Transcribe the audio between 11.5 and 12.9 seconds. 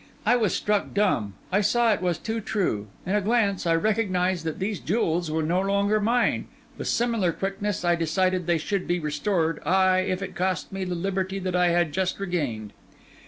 I had just regained.